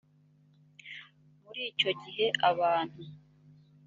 muri 1.41 1.61
icyo 1.71 1.91
gihe 2.01 2.25
abantu 2.49 3.01